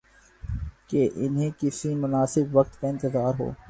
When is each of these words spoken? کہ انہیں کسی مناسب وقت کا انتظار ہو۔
کہ 0.87 1.09
انہیں 1.15 1.49
کسی 1.59 1.95
مناسب 1.95 2.55
وقت 2.55 2.81
کا 2.81 2.87
انتظار 2.87 3.33
ہو۔ 3.39 3.51